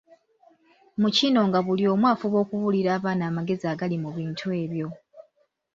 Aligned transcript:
Mu 1.01 1.09
kino 1.15 1.39
nga 1.47 1.59
buli 1.65 1.83
omu 1.93 2.05
afuba 2.13 2.37
okubuulira 2.43 2.89
abaana 2.97 3.23
amagezi 3.29 3.65
agali 3.73 3.97
mu 4.03 4.09
bintu 4.17 4.45
ebyo. 4.63 4.87